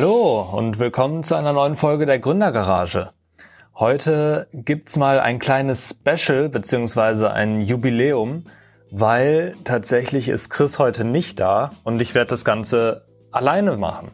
[0.00, 3.10] Hallo und willkommen zu einer neuen Folge der Gründergarage.
[3.74, 8.46] Heute gibt's mal ein kleines Special beziehungsweise ein Jubiläum,
[8.90, 14.12] weil tatsächlich ist Chris heute nicht da und ich werde das Ganze alleine machen.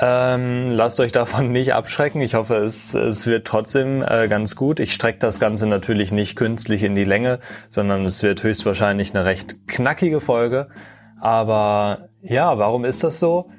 [0.00, 2.22] Ähm, lasst euch davon nicht abschrecken.
[2.22, 4.80] Ich hoffe, es, es wird trotzdem äh, ganz gut.
[4.80, 9.26] Ich strecke das Ganze natürlich nicht künstlich in die Länge, sondern es wird höchstwahrscheinlich eine
[9.26, 10.68] recht knackige Folge.
[11.20, 13.50] Aber ja, warum ist das so?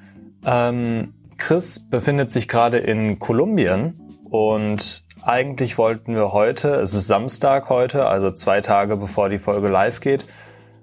[0.43, 3.93] Ähm, Chris befindet sich gerade in Kolumbien
[4.29, 9.67] und eigentlich wollten wir heute, es ist Samstag heute, also zwei Tage bevor die Folge
[9.67, 10.25] live geht,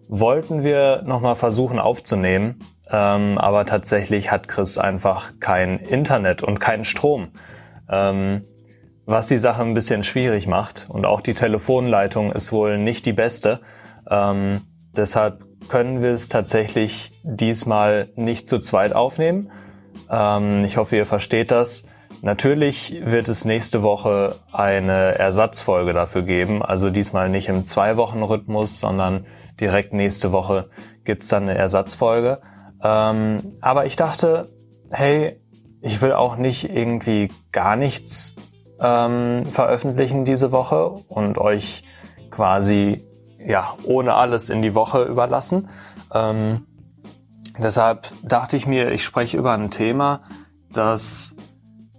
[0.08, 2.60] wollten wir nochmal versuchen aufzunehmen.
[2.90, 7.28] Ähm, aber tatsächlich hat Chris einfach kein Internet und keinen Strom.
[7.88, 8.44] Ähm,
[9.06, 10.86] was die Sache ein bisschen schwierig macht.
[10.88, 13.60] Und auch die Telefonleitung ist wohl nicht die beste.
[14.10, 14.62] Ähm,
[14.96, 19.50] deshalb können wir es tatsächlich diesmal nicht zu zweit aufnehmen.
[20.10, 21.84] Ähm, ich hoffe, ihr versteht das.
[22.22, 26.62] Natürlich wird es nächste Woche eine Ersatzfolge dafür geben.
[26.62, 29.26] Also diesmal nicht im Zwei-Wochen-Rhythmus, sondern
[29.60, 30.68] direkt nächste Woche
[31.04, 32.40] gibt's dann eine Ersatzfolge.
[32.82, 34.50] Ähm, aber ich dachte,
[34.90, 35.40] hey,
[35.80, 38.36] ich will auch nicht irgendwie gar nichts
[38.80, 41.82] ähm, veröffentlichen diese Woche und euch
[42.30, 43.06] quasi
[43.38, 45.68] ja ohne alles in die Woche überlassen.
[46.12, 46.66] Ähm,
[47.58, 50.20] deshalb dachte ich mir, ich spreche über ein Thema,
[50.72, 51.36] das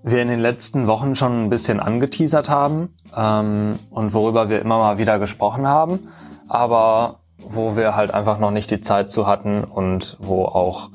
[0.03, 4.77] wir in den letzten Wochen schon ein bisschen angeteasert haben ähm, und worüber wir immer
[4.77, 6.09] mal wieder gesprochen haben,
[6.47, 10.89] aber wo wir halt einfach noch nicht die Zeit zu hatten und wo auch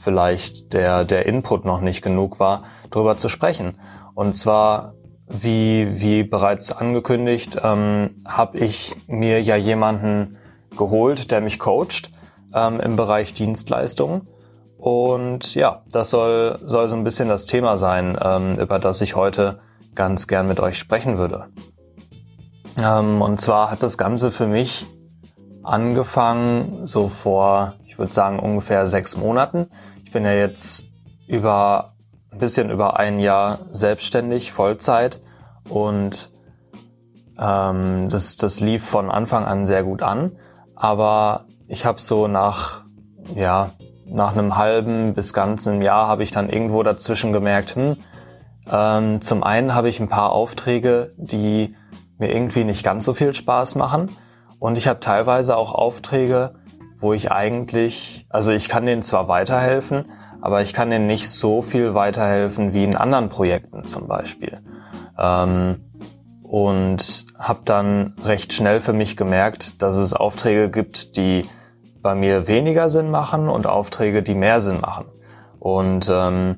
[0.00, 3.74] vielleicht der, der Input noch nicht genug war, darüber zu sprechen.
[4.14, 4.94] Und zwar,
[5.26, 10.36] wie, wie bereits angekündigt, ähm, habe ich mir ja jemanden
[10.76, 12.11] geholt, der mich coacht
[12.54, 14.28] ähm, im Bereich Dienstleistungen.
[14.78, 19.14] Und ja, das soll, soll so ein bisschen das Thema sein, ähm, über das ich
[19.14, 19.60] heute
[19.94, 21.48] ganz gern mit euch sprechen würde.
[22.82, 24.86] Ähm, und zwar hat das Ganze für mich
[25.62, 29.68] angefangen so vor, ich würde sagen, ungefähr sechs Monaten.
[30.04, 30.90] Ich bin ja jetzt
[31.28, 31.92] über
[32.32, 35.20] ein bisschen über ein Jahr selbstständig, Vollzeit
[35.68, 36.32] und
[37.38, 40.32] ähm, das, das lief von Anfang an sehr gut an.
[40.74, 42.84] Aber ich habe so nach
[43.34, 43.72] ja
[44.06, 47.96] nach einem halben bis ganzen Jahr habe ich dann irgendwo dazwischen gemerkt, hm,
[48.70, 51.74] ähm, zum einen habe ich ein paar Aufträge, die
[52.18, 54.10] mir irgendwie nicht ganz so viel Spaß machen.
[54.58, 56.54] Und ich habe teilweise auch Aufträge,
[56.96, 60.04] wo ich eigentlich, also ich kann denen zwar weiterhelfen,
[60.40, 64.60] aber ich kann denen nicht so viel weiterhelfen wie in anderen Projekten zum Beispiel.
[65.18, 65.90] Ähm,
[66.52, 71.46] und habe dann recht schnell für mich gemerkt, dass es Aufträge gibt, die
[72.02, 75.06] bei mir weniger Sinn machen und Aufträge, die mehr Sinn machen.
[75.60, 76.56] Und ähm,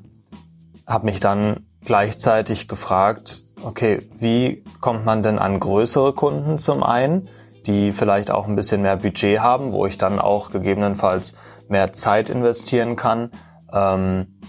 [0.85, 7.29] habe mich dann gleichzeitig gefragt, okay, wie kommt man denn an größere Kunden zum einen,
[7.65, 11.37] die vielleicht auch ein bisschen mehr Budget haben, wo ich dann auch gegebenenfalls
[11.69, 13.31] mehr Zeit investieren kann,
[13.71, 14.41] ähm,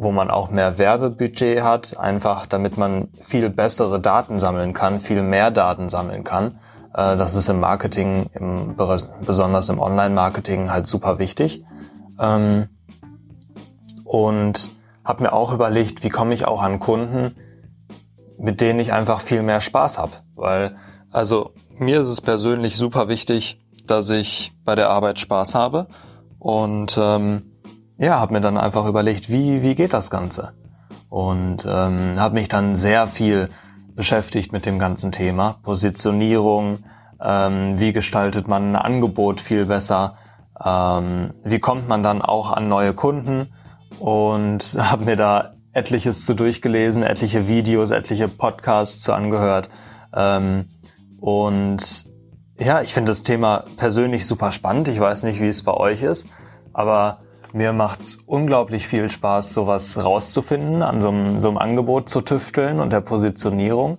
[0.00, 5.22] wo man auch mehr Werbebudget hat, einfach damit man viel bessere Daten sammeln kann, viel
[5.22, 6.58] mehr Daten sammeln kann.
[6.94, 8.76] Äh, das ist im Marketing, im,
[9.26, 11.64] besonders im Online-Marketing halt super wichtig.
[12.18, 12.70] Ähm,
[14.04, 14.70] und
[15.04, 17.36] habe mir auch überlegt, wie komme ich auch an Kunden,
[18.38, 20.12] mit denen ich einfach viel mehr Spaß habe.
[20.34, 20.76] Weil,
[21.10, 25.88] also mir ist es persönlich super wichtig, dass ich bei der Arbeit Spaß habe.
[26.38, 27.49] Und ähm,
[28.00, 30.52] ja, habe mir dann einfach überlegt, wie, wie geht das Ganze?
[31.10, 33.50] Und ähm, habe mich dann sehr viel
[33.94, 35.56] beschäftigt mit dem ganzen Thema.
[35.62, 36.78] Positionierung,
[37.22, 40.14] ähm, wie gestaltet man ein Angebot viel besser,
[40.64, 43.48] ähm, wie kommt man dann auch an neue Kunden
[43.98, 49.68] und habe mir da etliches zu durchgelesen, etliche Videos, etliche Podcasts zu angehört.
[50.14, 50.64] Ähm,
[51.20, 52.06] und
[52.58, 54.88] ja, ich finde das Thema persönlich super spannend.
[54.88, 56.28] Ich weiß nicht, wie es bei euch ist,
[56.72, 57.18] aber
[57.52, 62.80] mir macht's unglaublich viel Spaß, sowas rauszufinden, an so einem, so einem Angebot zu tüfteln
[62.80, 63.98] und der Positionierung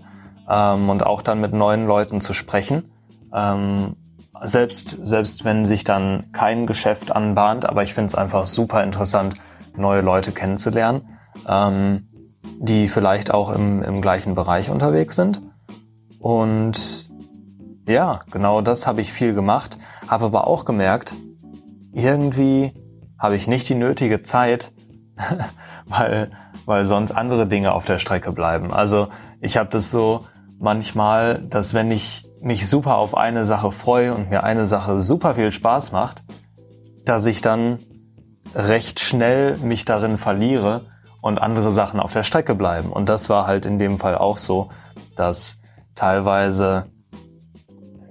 [0.50, 2.92] ähm, und auch dann mit neuen Leuten zu sprechen.
[3.34, 3.96] Ähm,
[4.44, 9.36] selbst, selbst wenn sich dann kein Geschäft anbahnt, aber ich finde es einfach super interessant,
[9.76, 11.18] neue Leute kennenzulernen,
[11.48, 12.08] ähm,
[12.60, 15.42] die vielleicht auch im, im gleichen Bereich unterwegs sind.
[16.20, 17.10] Und
[17.88, 19.78] ja, genau das habe ich viel gemacht,
[20.08, 21.14] habe aber auch gemerkt,
[21.94, 22.74] irgendwie
[23.22, 24.72] habe ich nicht die nötige Zeit,
[25.86, 26.32] weil,
[26.66, 28.74] weil sonst andere Dinge auf der Strecke bleiben.
[28.74, 29.10] Also
[29.40, 30.26] ich habe das so
[30.60, 35.36] manchmal, dass wenn ich mich super auf eine Sache freue und mir eine Sache super
[35.36, 36.24] viel Spaß macht,
[37.06, 37.78] dass ich dann
[38.56, 40.82] recht schnell mich darin verliere
[41.22, 42.92] und andere Sachen auf der Strecke bleiben.
[42.92, 44.70] Und das war halt in dem Fall auch so,
[45.16, 45.60] dass
[45.94, 46.88] teilweise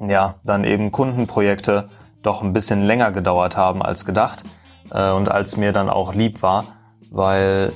[0.06, 1.88] ja dann eben Kundenprojekte
[2.22, 4.44] doch ein bisschen länger gedauert haben als gedacht
[4.90, 6.64] äh, und als mir dann auch lieb war,
[7.10, 7.72] weil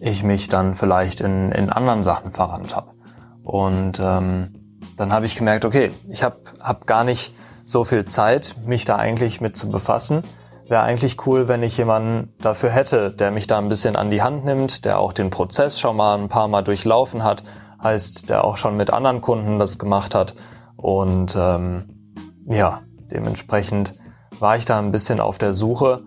[0.00, 2.92] ich mich dann vielleicht in, in anderen Sachen verrannt habe.
[3.42, 7.34] Und ähm, dann habe ich gemerkt, okay, ich habe hab gar nicht
[7.66, 10.24] so viel Zeit, mich da eigentlich mit zu befassen.
[10.66, 14.22] Wäre eigentlich cool, wenn ich jemanden dafür hätte, der mich da ein bisschen an die
[14.22, 17.42] Hand nimmt, der auch den Prozess schon mal ein paar Mal durchlaufen hat,
[17.82, 20.34] heißt, der auch schon mit anderen Kunden das gemacht hat.
[20.76, 22.14] Und ähm,
[22.46, 22.80] ja,
[23.10, 23.94] dementsprechend
[24.38, 26.02] war ich da ein bisschen auf der Suche,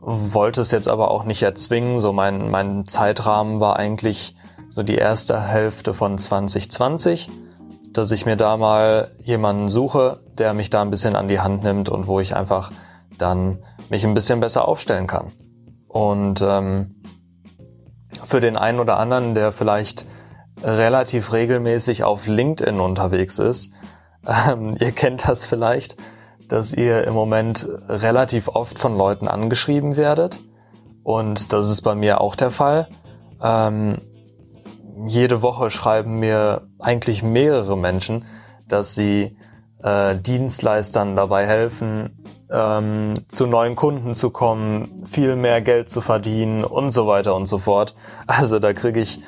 [0.00, 2.00] wollte es jetzt aber auch nicht erzwingen.
[2.00, 4.34] So mein, mein Zeitrahmen war eigentlich
[4.70, 7.30] so die erste Hälfte von 2020,
[7.92, 11.62] dass ich mir da mal jemanden suche, der mich da ein bisschen an die Hand
[11.62, 12.70] nimmt und wo ich einfach
[13.18, 13.58] dann
[13.88, 15.32] mich ein bisschen besser aufstellen kann.
[15.88, 17.02] Und ähm,
[18.24, 20.06] für den einen oder anderen, der vielleicht
[20.62, 23.72] relativ regelmäßig auf LinkedIn unterwegs ist,
[24.48, 25.96] ähm, ihr kennt das vielleicht,
[26.50, 30.40] dass ihr im Moment relativ oft von Leuten angeschrieben werdet.
[31.04, 32.88] Und das ist bei mir auch der Fall.
[33.40, 33.98] Ähm,
[35.06, 38.24] jede Woche schreiben mir eigentlich mehrere Menschen,
[38.66, 39.36] dass sie
[39.82, 46.64] äh, Dienstleistern dabei helfen, ähm, zu neuen Kunden zu kommen, viel mehr Geld zu verdienen
[46.64, 47.94] und so weiter und so fort.
[48.26, 49.20] Also da kriege ich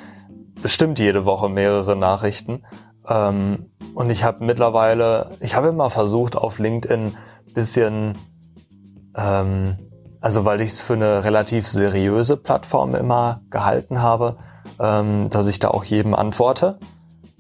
[0.61, 2.65] bestimmt jede Woche mehrere Nachrichten.
[3.09, 7.15] Ähm, und ich habe mittlerweile, ich habe immer versucht, auf LinkedIn
[7.55, 8.17] bisschen,
[9.17, 9.77] ähm,
[10.21, 14.37] also weil ich es für eine relativ seriöse Plattform immer gehalten habe,
[14.79, 16.79] ähm, dass ich da auch jedem antworte.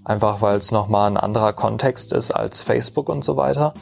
[0.05, 3.75] Einfach weil es nochmal ein anderer Kontext ist als Facebook und so weiter.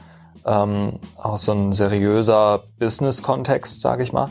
[0.44, 4.28] Ähm, auch so ein seriöser Business-Kontext, sage ich mal.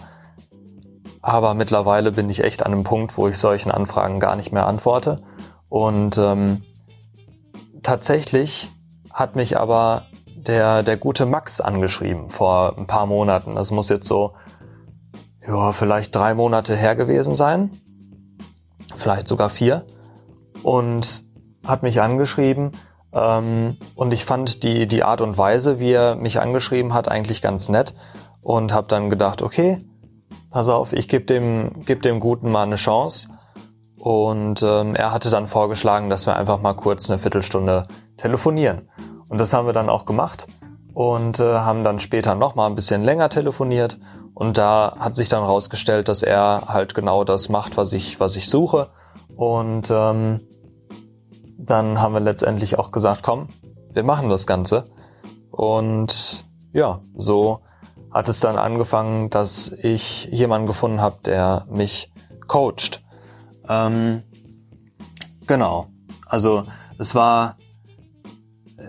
[1.21, 4.67] Aber mittlerweile bin ich echt an einem Punkt, wo ich solchen Anfragen gar nicht mehr
[4.67, 5.21] antworte.
[5.67, 6.61] Und ähm,
[7.89, 8.69] tatsächlich
[9.11, 10.03] hat mich aber
[10.37, 13.55] der, der gute Max angeschrieben vor ein paar Monaten.
[13.55, 14.33] Das muss jetzt so,
[15.47, 17.71] ja, vielleicht drei Monate her gewesen sein.
[18.95, 19.87] Vielleicht sogar vier.
[20.61, 21.23] Und
[21.65, 22.73] hat mich angeschrieben.
[23.11, 27.41] Ähm, und ich fand die, die Art und Weise, wie er mich angeschrieben hat, eigentlich
[27.41, 27.95] ganz nett.
[28.41, 29.79] Und habe dann gedacht, okay,
[30.51, 33.29] pass auf, ich gebe dem, geb dem Guten mal eine Chance.
[33.99, 37.87] Und ähm, er hatte dann vorgeschlagen, dass wir einfach mal kurz eine Viertelstunde
[38.17, 38.89] telefonieren.
[39.27, 40.47] Und das haben wir dann auch gemacht
[40.93, 43.97] und äh, haben dann später noch mal ein bisschen länger telefoniert.
[44.33, 48.37] Und da hat sich dann rausgestellt, dass er halt genau das macht, was ich, was
[48.37, 48.87] ich suche.
[49.35, 50.39] Und ähm,
[51.57, 53.49] dann haben wir letztendlich auch gesagt, komm,
[53.91, 54.89] wir machen das Ganze.
[55.51, 57.59] Und ja, so
[58.11, 62.11] hat es dann angefangen, dass ich jemanden gefunden habe, der mich
[62.47, 63.01] coacht.
[63.69, 64.23] Ähm,
[65.47, 65.87] genau.
[66.25, 66.63] Also
[66.97, 67.55] es war
[68.77, 68.83] äh,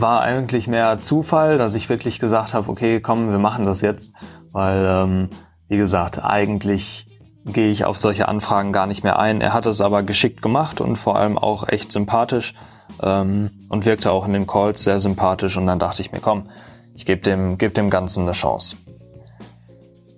[0.00, 4.14] war eigentlich mehr Zufall, dass ich wirklich gesagt habe, okay, komm, wir machen das jetzt,
[4.50, 5.28] weil ähm,
[5.68, 7.06] wie gesagt, eigentlich
[7.44, 9.42] gehe ich auf solche Anfragen gar nicht mehr ein.
[9.42, 12.54] Er hat es aber geschickt gemacht und vor allem auch echt sympathisch
[13.02, 16.48] ähm, und wirkte auch in den Calls sehr sympathisch und dann dachte ich mir, komm,
[16.94, 18.76] ich gebe dem, geb dem Ganzen eine Chance.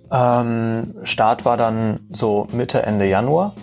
[0.09, 3.53] Ähm, Start war dann so Mitte, Ende Januar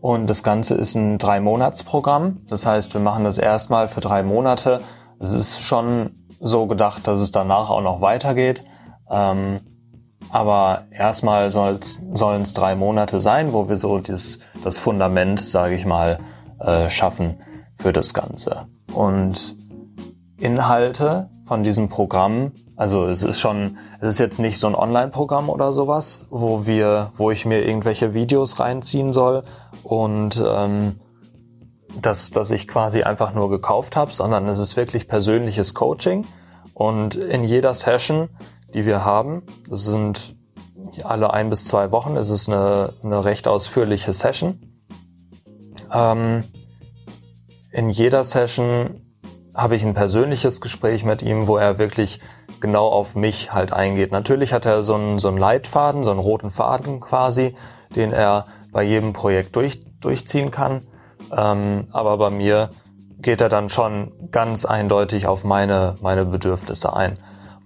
[0.00, 2.42] und das Ganze ist ein Drei-Monats-Programm.
[2.48, 4.80] Das heißt, wir machen das erstmal für drei Monate.
[5.18, 8.64] Es ist schon so gedacht, dass es danach auch noch weitergeht.
[9.10, 9.60] Ähm,
[10.30, 15.86] aber erstmal sollen es drei Monate sein, wo wir so das, das Fundament, sage ich
[15.86, 16.18] mal,
[16.60, 17.38] äh, schaffen
[17.76, 18.66] für das Ganze.
[18.92, 19.56] Und
[20.38, 25.50] Inhalte von diesem Programm also es ist schon, es ist jetzt nicht so ein Online-Programm
[25.50, 29.42] oder sowas, wo wir, wo ich mir irgendwelche Videos reinziehen soll
[29.82, 31.00] und ähm,
[32.00, 36.24] dass, dass ich quasi einfach nur gekauft habe, sondern es ist wirklich persönliches Coaching.
[36.72, 38.28] Und in jeder Session,
[38.72, 40.36] die wir haben, das sind
[41.02, 44.60] alle ein bis zwei Wochen, es ist eine, eine recht ausführliche Session.
[45.92, 46.44] Ähm,
[47.72, 49.07] in jeder Session
[49.58, 52.20] habe ich ein persönliches Gespräch mit ihm, wo er wirklich
[52.60, 54.12] genau auf mich halt eingeht.
[54.12, 57.56] Natürlich hat er so einen, so einen Leitfaden, so einen roten Faden quasi,
[57.96, 60.86] den er bei jedem Projekt durch, durchziehen kann.
[61.36, 62.70] Ähm, aber bei mir
[63.20, 67.18] geht er dann schon ganz eindeutig auf meine, meine Bedürfnisse ein.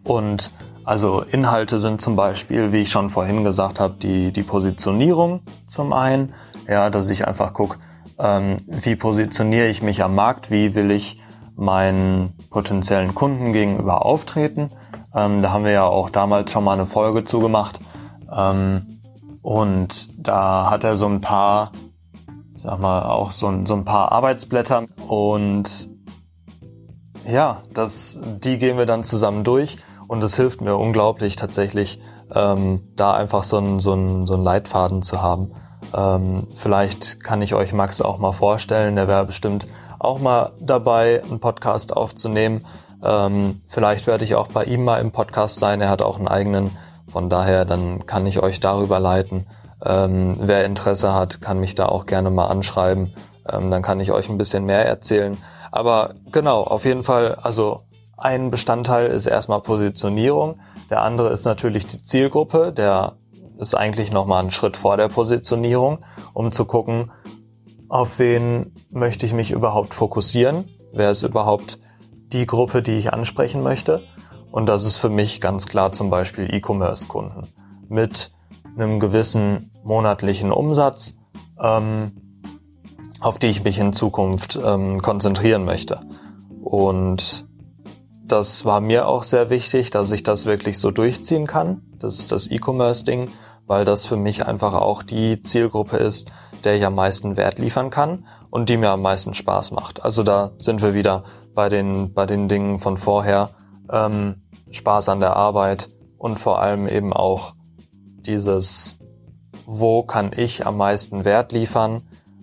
[0.02, 0.50] Und
[0.84, 5.92] also Inhalte sind zum Beispiel, wie ich schon vorhin gesagt habe, die, die Positionierung zum
[5.92, 6.32] einen.
[6.66, 7.78] Ja, dass ich einfach gucke,
[8.18, 11.20] ähm, wie positioniere ich mich am Markt, wie will ich
[11.56, 14.70] meinen potenziellen Kunden gegenüber auftreten.
[15.14, 17.80] Ähm, da haben wir ja auch damals schon mal eine Folge zugemacht.
[18.34, 18.86] Ähm,
[19.42, 21.72] Und da hat er so ein paar,
[22.54, 25.90] sag mal, auch so ein, so ein paar Arbeitsblätter und
[27.28, 32.00] ja, das, die gehen wir dann zusammen durch und es hilft mir unglaublich tatsächlich,
[32.32, 35.50] ähm, da einfach so einen so so einen Leitfaden zu haben.
[35.92, 39.66] Ähm, vielleicht kann ich euch Max auch mal vorstellen, der wäre bestimmt
[40.04, 42.64] auch mal dabei, einen Podcast aufzunehmen.
[43.02, 45.80] Ähm, vielleicht werde ich auch bei ihm mal im Podcast sein.
[45.80, 46.76] Er hat auch einen eigenen.
[47.10, 49.46] Von daher, dann kann ich euch darüber leiten.
[49.84, 53.12] Ähm, wer Interesse hat, kann mich da auch gerne mal anschreiben.
[53.50, 55.36] Ähm, dann kann ich euch ein bisschen mehr erzählen.
[55.70, 57.82] Aber genau, auf jeden Fall, also
[58.16, 60.60] ein Bestandteil ist erstmal Positionierung.
[60.90, 62.72] Der andere ist natürlich die Zielgruppe.
[62.72, 63.14] Der
[63.58, 65.98] ist eigentlich nochmal ein Schritt vor der Positionierung,
[66.34, 67.10] um zu gucken,
[67.92, 70.64] auf wen möchte ich mich überhaupt fokussieren?
[70.94, 71.78] Wer ist überhaupt
[72.32, 74.00] die Gruppe, die ich ansprechen möchte?
[74.50, 77.48] Und das ist für mich ganz klar zum Beispiel E-Commerce-Kunden
[77.90, 78.32] mit
[78.78, 81.18] einem gewissen monatlichen Umsatz,
[81.62, 82.12] ähm,
[83.20, 86.00] auf die ich mich in Zukunft ähm, konzentrieren möchte.
[86.64, 87.46] Und
[88.24, 92.50] das war mir auch sehr wichtig, dass ich das wirklich so durchziehen kann, das das
[92.50, 93.28] E-Commerce-Ding,
[93.72, 96.30] weil das für mich einfach auch die Zielgruppe ist,
[96.62, 100.04] der ich am meisten Wert liefern kann und die mir am meisten Spaß macht.
[100.04, 101.24] Also da sind wir wieder
[101.54, 103.48] bei den, bei den Dingen von vorher.
[103.90, 105.88] Ähm, Spaß an der Arbeit
[106.18, 107.54] und vor allem eben auch
[108.26, 108.98] dieses,
[109.64, 112.02] wo kann ich am meisten Wert liefern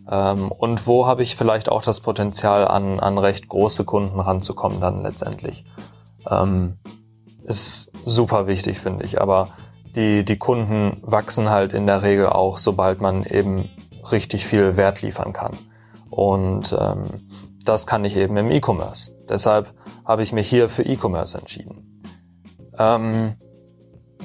[0.10, 4.82] ähm, und wo habe ich vielleicht auch das Potenzial, an, an recht große Kunden ranzukommen
[4.82, 5.64] dann letztendlich.
[6.28, 6.80] Ähm,
[7.44, 9.22] ist super wichtig, finde ich.
[9.22, 9.50] Aber
[10.00, 13.64] die, die Kunden wachsen halt in der Regel auch, sobald man eben
[14.12, 15.58] richtig viel Wert liefern kann.
[16.10, 17.04] Und ähm,
[17.66, 19.16] das kann ich eben im E-Commerce.
[19.28, 19.74] Deshalb
[20.06, 22.02] habe ich mich hier für E-Commerce entschieden.
[22.78, 23.34] Ähm,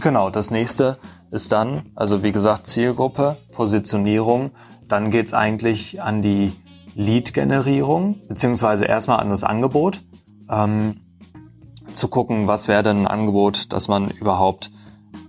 [0.01, 0.99] genau, das nächste
[1.31, 4.53] ist dann, also wie gesagt, Zielgruppe, Positionierung
[4.89, 6.53] dann geht's eigentlich an die
[6.95, 10.01] Lead-Generierung, beziehungsweise erstmal an das Angebot.
[10.49, 11.01] Ähm,
[11.95, 14.71] zu gucken, was wäre denn ein Angebot, das man überhaupt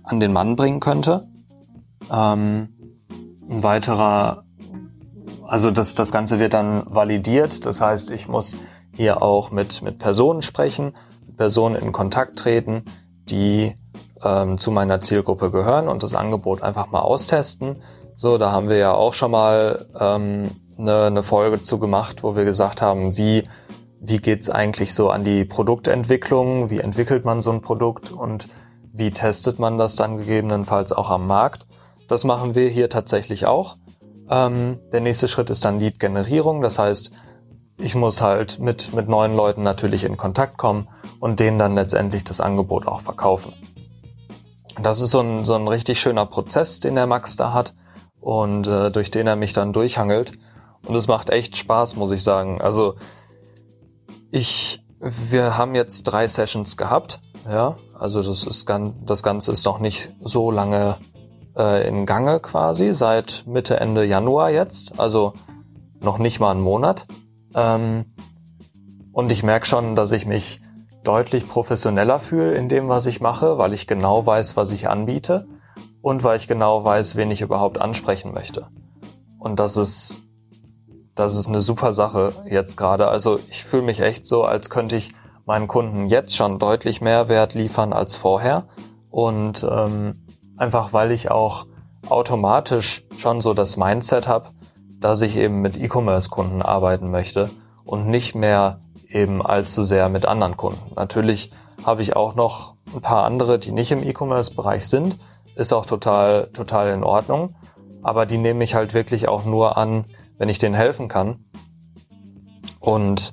[0.06, 1.26] an den Mann bringen könnte.
[2.10, 2.68] Ähm,
[3.48, 4.44] ein weiterer,
[5.46, 7.66] also das, das Ganze wird dann validiert.
[7.66, 8.56] Das heißt, ich muss
[8.94, 10.94] hier auch mit, mit Personen sprechen,
[11.26, 12.84] mit Personen in Kontakt treten,
[13.28, 13.76] die
[14.24, 17.82] ähm, zu meiner Zielgruppe gehören und das Angebot einfach mal austesten.
[18.14, 22.36] So, da haben wir ja auch schon mal ähm, eine, eine Folge zu gemacht, wo
[22.36, 23.44] wir gesagt haben, wie,
[24.00, 28.48] wie geht's eigentlich so an die Produktentwicklung, wie entwickelt man so ein Produkt und
[28.96, 31.66] wie testet man das dann gegebenenfalls auch am Markt.
[32.08, 33.76] Das machen wir hier tatsächlich auch.
[34.28, 37.12] Ähm, der nächste Schritt ist dann Lead-Generierung, das heißt,
[37.78, 40.88] ich muss halt mit, mit neuen Leuten natürlich in Kontakt kommen
[41.20, 43.52] und denen dann letztendlich das Angebot auch verkaufen.
[44.80, 47.74] Das ist so ein, so ein richtig schöner Prozess, den der Max da hat
[48.20, 50.32] und äh, durch den er mich dann durchhangelt.
[50.84, 52.60] Und es macht echt Spaß, muss ich sagen.
[52.60, 52.94] Also
[54.30, 57.76] ich, wir haben jetzt drei Sessions gehabt, ja.
[57.98, 60.96] Also das ist das Ganze ist noch nicht so lange
[61.56, 64.98] äh, in Gange quasi, seit Mitte, Ende Januar jetzt.
[64.98, 65.34] Also
[66.00, 67.06] noch nicht mal einen Monat.
[67.54, 68.12] Ähm,
[69.12, 70.60] und ich merke schon, dass ich mich
[71.04, 75.46] deutlich professioneller fühle in dem, was ich mache, weil ich genau weiß, was ich anbiete
[76.02, 78.68] und weil ich genau weiß, wen ich überhaupt ansprechen möchte.
[79.38, 80.22] Und das ist,
[81.16, 83.08] das ist eine super Sache jetzt gerade.
[83.08, 85.10] Also ich fühle mich echt so, als könnte ich
[85.46, 88.64] meinen Kunden jetzt schon deutlich mehr Wert liefern als vorher.
[89.10, 91.66] Und ähm, einfach weil ich auch
[92.08, 94.50] automatisch schon so das Mindset habe,
[95.00, 97.50] dass ich eben mit E-Commerce-Kunden arbeiten möchte
[97.84, 100.94] und nicht mehr eben allzu sehr mit anderen Kunden.
[100.96, 101.50] Natürlich
[101.84, 105.16] habe ich auch noch ein paar andere, die nicht im E-Commerce-Bereich sind,
[105.54, 107.54] ist auch total, total in Ordnung.
[108.02, 110.04] Aber die nehme ich halt wirklich auch nur an,
[110.38, 111.44] wenn ich denen helfen kann.
[112.80, 113.32] Und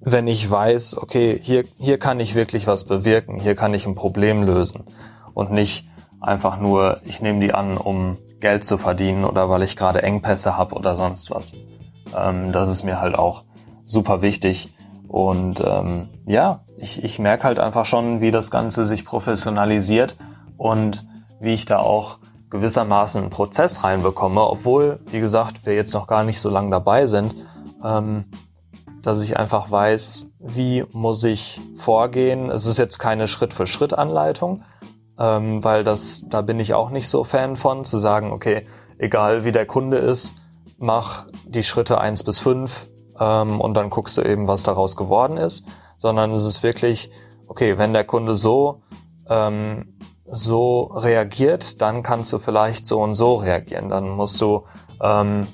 [0.00, 3.94] wenn ich weiß, okay, hier, hier kann ich wirklich was bewirken, hier kann ich ein
[3.94, 4.84] Problem lösen
[5.34, 5.88] und nicht
[6.20, 10.56] einfach nur, ich nehme die an, um Geld zu verdienen oder weil ich gerade Engpässe
[10.56, 11.52] habe oder sonst was.
[12.16, 13.44] Ähm, das ist mir halt auch
[13.84, 14.74] super wichtig.
[15.08, 20.16] Und ähm, ja, ich, ich merke halt einfach schon, wie das Ganze sich professionalisiert
[20.56, 21.04] und
[21.40, 22.18] wie ich da auch
[22.50, 27.06] gewissermaßen einen Prozess reinbekomme, obwohl, wie gesagt, wir jetzt noch gar nicht so lange dabei
[27.06, 27.34] sind,
[27.84, 28.24] ähm,
[29.02, 32.50] dass ich einfach weiß, wie muss ich vorgehen.
[32.50, 34.62] Es ist jetzt keine Schritt-für-Schritt-Anleitung,
[35.18, 38.66] ähm, weil das, da bin ich auch nicht so Fan von, zu sagen, okay,
[38.98, 40.36] egal wie der Kunde ist,
[40.78, 42.88] mach die Schritte eins bis fünf
[43.18, 45.66] ähm, und dann guckst du eben, was daraus geworden ist,
[45.98, 47.10] sondern es ist wirklich,
[47.46, 48.82] okay, wenn der Kunde so
[49.28, 49.98] ähm,
[50.30, 53.88] so reagiert, dann kannst du vielleicht so und so reagieren.
[53.88, 54.64] Dann musst du
[55.02, 55.46] ähm,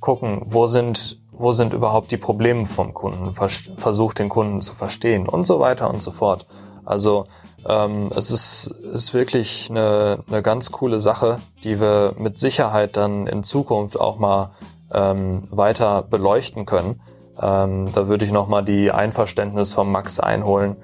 [0.00, 4.74] gucken, wo sind, wo sind überhaupt die Probleme vom Kunden, Vers versuch den Kunden zu
[4.74, 6.46] verstehen und so weiter und so fort.
[6.84, 7.26] Also
[7.68, 13.26] ähm, es ist, ist wirklich eine, eine ganz coole Sache, die wir mit Sicherheit dann
[13.26, 14.50] in Zukunft auch mal
[14.92, 17.00] ähm, weiter beleuchten können.
[17.40, 20.76] Ähm, da würde ich nochmal die Einverständnis von Max einholen,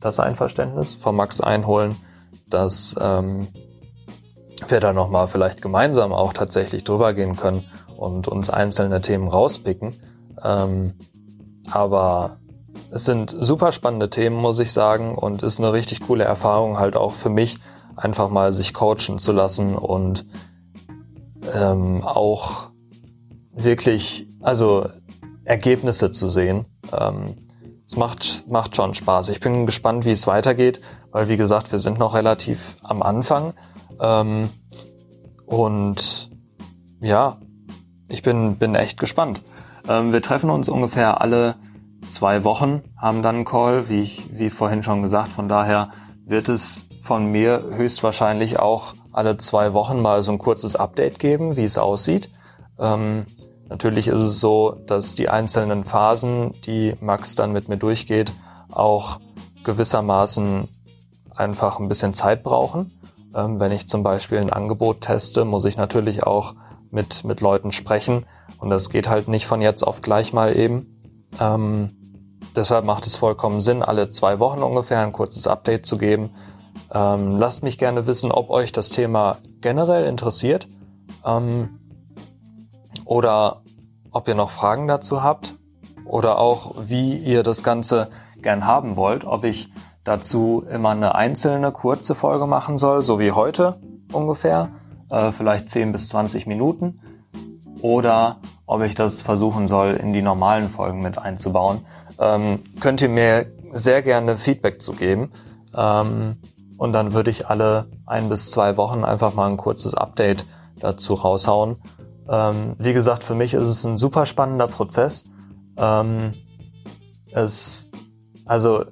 [0.00, 1.96] das Einverständnis von Max einholen,
[2.54, 3.48] dass ähm,
[4.68, 7.62] wir da nochmal vielleicht gemeinsam auch tatsächlich drüber gehen können
[7.96, 9.94] und uns einzelne Themen rauspicken.
[10.42, 10.94] Ähm,
[11.70, 12.38] aber
[12.90, 16.96] es sind super spannende Themen, muss ich sagen, und ist eine richtig coole Erfahrung halt
[16.96, 17.58] auch für mich,
[17.96, 20.24] einfach mal sich coachen zu lassen und
[21.54, 22.70] ähm, auch
[23.52, 24.88] wirklich, also
[25.44, 26.66] Ergebnisse zu sehen.
[26.92, 27.36] Ähm,
[27.86, 29.28] es macht, macht schon Spaß.
[29.28, 30.80] Ich bin gespannt, wie es weitergeht,
[31.14, 33.54] weil wie gesagt, wir sind noch relativ am Anfang.
[34.00, 34.50] Ähm,
[35.46, 36.28] und
[37.00, 37.36] ja,
[38.08, 39.44] ich bin, bin echt gespannt.
[39.88, 41.54] Ähm, wir treffen uns ungefähr alle
[42.08, 45.30] zwei Wochen, haben dann einen Call, wie ich, wie vorhin schon gesagt.
[45.30, 45.92] Von daher
[46.26, 51.54] wird es von mir höchstwahrscheinlich auch alle zwei Wochen mal so ein kurzes Update geben,
[51.54, 52.28] wie es aussieht.
[52.76, 53.26] Ähm,
[53.68, 58.32] natürlich ist es so, dass die einzelnen Phasen, die Max dann mit mir durchgeht,
[58.72, 59.20] auch
[59.62, 60.66] gewissermaßen
[61.34, 62.90] einfach ein bisschen Zeit brauchen.
[63.34, 66.54] Ähm, wenn ich zum Beispiel ein Angebot teste, muss ich natürlich auch
[66.90, 68.24] mit, mit Leuten sprechen.
[68.58, 71.26] Und das geht halt nicht von jetzt auf gleich mal eben.
[71.40, 71.90] Ähm,
[72.54, 76.30] deshalb macht es vollkommen Sinn, alle zwei Wochen ungefähr ein kurzes Update zu geben.
[76.92, 80.68] Ähm, lasst mich gerne wissen, ob euch das Thema generell interessiert
[81.24, 81.80] ähm,
[83.04, 83.62] oder
[84.10, 85.54] ob ihr noch Fragen dazu habt
[86.04, 88.08] oder auch wie ihr das Ganze
[88.40, 89.70] gern haben wollt, ob ich
[90.04, 93.80] dazu immer eine einzelne kurze Folge machen soll, so wie heute
[94.12, 94.68] ungefähr,
[95.10, 97.00] äh, vielleicht 10 bis 20 Minuten
[97.80, 101.84] oder ob ich das versuchen soll, in die normalen Folgen mit einzubauen.
[102.18, 105.32] Ähm, könnt ihr mir sehr gerne Feedback zu geben.
[105.74, 106.36] Ähm,
[106.78, 110.46] und dann würde ich alle ein bis zwei Wochen einfach mal ein kurzes Update
[110.78, 111.76] dazu raushauen.
[112.28, 115.24] Ähm, wie gesagt, für mich ist es ein super spannender Prozess.
[115.76, 116.32] Ähm,
[117.32, 117.90] es,
[118.46, 118.84] also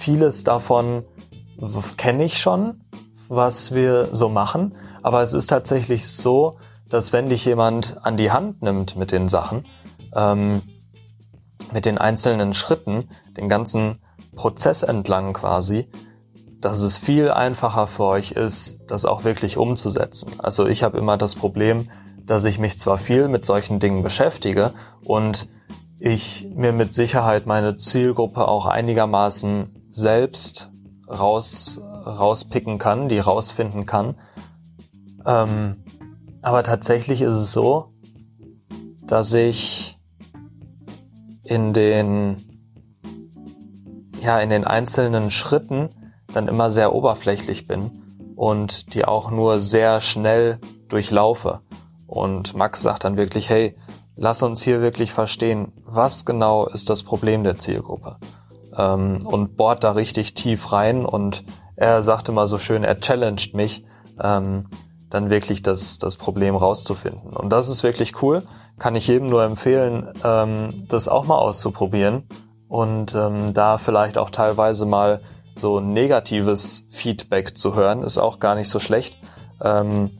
[0.00, 1.04] vieles davon
[1.96, 2.80] kenne ich schon,
[3.28, 4.74] was wir so machen.
[5.02, 6.58] Aber es ist tatsächlich so,
[6.88, 9.62] dass wenn dich jemand an die Hand nimmt mit den Sachen,
[10.14, 10.62] ähm,
[11.72, 14.00] mit den einzelnen Schritten, den ganzen
[14.34, 15.88] Prozess entlang quasi,
[16.60, 20.32] dass es viel einfacher für euch ist, das auch wirklich umzusetzen.
[20.38, 21.88] Also ich habe immer das Problem,
[22.24, 24.72] dass ich mich zwar viel mit solchen Dingen beschäftige
[25.04, 25.48] und
[25.98, 30.70] ich mir mit Sicherheit meine Zielgruppe auch einigermaßen selbst
[31.08, 34.16] raus, rauspicken kann, die rausfinden kann.
[35.26, 35.84] Ähm,
[36.42, 37.92] aber tatsächlich ist es so,
[39.06, 39.98] dass ich
[41.44, 42.48] in den,
[44.22, 45.90] ja, in den einzelnen Schritten
[46.32, 47.90] dann immer sehr oberflächlich bin
[48.36, 51.60] und die auch nur sehr schnell durchlaufe.
[52.06, 53.76] Und Max sagt dann wirklich, hey,
[54.16, 58.18] lass uns hier wirklich verstehen, was genau ist das Problem der Zielgruppe.
[58.80, 61.44] Ähm, und bohrt da richtig tief rein und
[61.76, 63.84] er sagte mal so schön, er challenged mich,
[64.22, 64.66] ähm,
[65.10, 67.32] dann wirklich das, das Problem rauszufinden.
[67.32, 68.44] Und das ist wirklich cool.
[68.78, 72.24] Kann ich jedem nur empfehlen, ähm, das auch mal auszuprobieren
[72.68, 75.20] und ähm, da vielleicht auch teilweise mal
[75.56, 79.16] so negatives Feedback zu hören, ist auch gar nicht so schlecht,
[79.62, 80.10] ähm,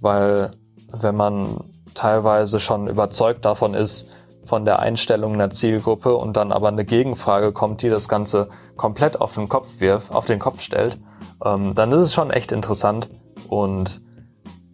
[0.00, 0.52] weil
[0.90, 1.60] wenn man
[1.94, 4.10] teilweise schon überzeugt davon ist,
[4.48, 9.20] von der Einstellung einer Zielgruppe und dann aber eine Gegenfrage kommt, die das Ganze komplett
[9.20, 10.98] auf den Kopf wirft, auf den Kopf stellt,
[11.44, 13.10] ähm, dann ist es schon echt interessant
[13.48, 14.02] und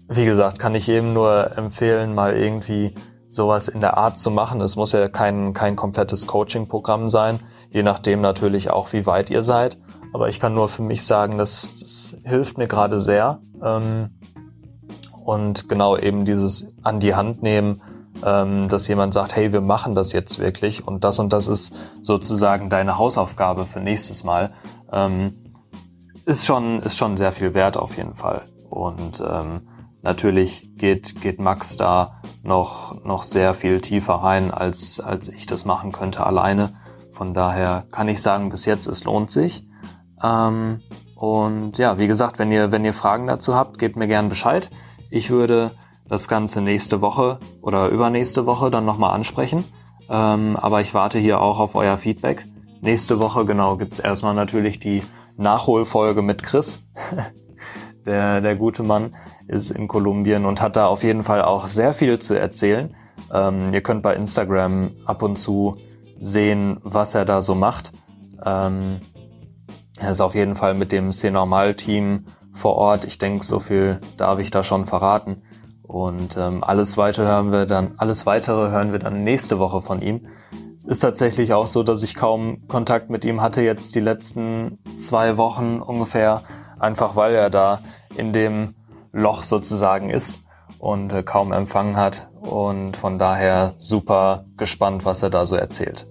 [0.08, 2.94] wie gesagt, kann ich jedem nur empfehlen, mal irgendwie
[3.30, 4.60] sowas in der Art zu machen.
[4.60, 9.42] Es muss ja kein, kein komplettes Coaching-Programm sein, je nachdem natürlich auch, wie weit ihr
[9.42, 9.78] seid.
[10.12, 13.40] Aber ich kann nur für mich sagen, das, das hilft mir gerade sehr.
[13.62, 14.10] Ähm,
[15.24, 17.80] und genau eben dieses an die Hand nehmen,
[18.20, 22.70] dass jemand sagt, hey, wir machen das jetzt wirklich und das und das ist sozusagen
[22.70, 24.52] deine Hausaufgabe für nächstes Mal,
[24.90, 25.34] ähm,
[26.24, 28.42] ist schon, ist schon sehr viel wert auf jeden Fall.
[28.70, 29.60] Und ähm,
[30.04, 35.64] Natürlich geht, geht Max da noch, noch sehr viel tiefer rein, als, als ich das
[35.64, 36.74] machen könnte alleine.
[37.10, 39.66] Von daher kann ich sagen, bis jetzt, es lohnt sich.
[40.22, 40.78] Ähm,
[41.16, 44.68] und ja, wie gesagt, wenn ihr, wenn ihr Fragen dazu habt, gebt mir gern Bescheid.
[45.08, 45.70] Ich würde
[46.08, 49.64] das Ganze nächste Woche oder übernächste Woche dann nochmal ansprechen.
[50.10, 52.46] Ähm, aber ich warte hier auch auf euer Feedback.
[52.80, 55.02] Nächste Woche, genau, gibt's erstmal natürlich die
[55.36, 56.84] Nachholfolge mit Chris.
[58.06, 59.14] Der, der gute Mann
[59.48, 62.94] ist in Kolumbien und hat da auf jeden Fall auch sehr viel zu erzählen.
[63.32, 65.78] Ähm, ihr könnt bei Instagram ab und zu
[66.18, 67.92] sehen, was er da so macht.
[68.44, 68.80] Ähm,
[69.98, 73.06] er ist auf jeden Fall mit dem C-Normal-Team vor Ort.
[73.06, 75.42] Ich denke, so viel darf ich da schon verraten.
[75.86, 80.00] Und ähm, alles weitere hören wir dann, alles weitere hören wir dann nächste Woche von
[80.00, 80.26] ihm.
[80.86, 85.36] Ist tatsächlich auch so, dass ich kaum Kontakt mit ihm hatte jetzt die letzten zwei
[85.36, 86.42] Wochen ungefähr,
[86.78, 87.80] einfach weil er da
[88.16, 88.74] in dem
[89.12, 90.40] Loch sozusagen ist
[90.78, 96.06] und äh, kaum Empfang hat und von daher super gespannt, was er da so erzählt.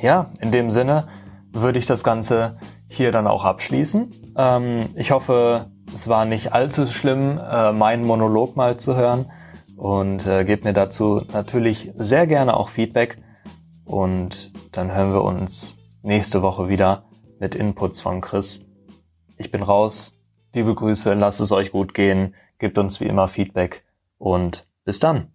[0.00, 1.06] Ja, in dem Sinne
[1.52, 4.12] würde ich das Ganze hier dann auch abschließen.
[4.36, 9.30] Ähm, ich hoffe, es war nicht allzu schlimm, äh, meinen Monolog mal zu hören
[9.76, 13.18] und äh, gebt mir dazu natürlich sehr gerne auch Feedback
[13.84, 17.04] und dann hören wir uns nächste Woche wieder
[17.38, 18.66] mit Inputs von Chris.
[19.36, 20.20] Ich bin raus.
[20.54, 23.84] Liebe Grüße, lasst es euch gut gehen, gebt uns wie immer Feedback
[24.18, 25.28] und bis dann.